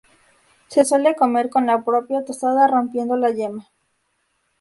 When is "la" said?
1.67-1.83, 3.17-3.29